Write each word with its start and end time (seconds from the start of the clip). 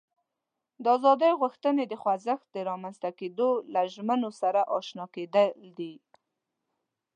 د 0.83 0.85
ازادي 0.97 1.31
غوښتنې 1.41 1.83
د 1.87 1.93
خوځښت 2.01 2.47
له 2.55 2.61
رامنځته 2.69 3.09
کېدو 3.19 3.49
له 3.73 3.81
ژمینو 3.93 4.29
سره 4.41 4.61
آشنا 4.77 5.05
کېدل 5.15 5.49
دي. 5.77 5.95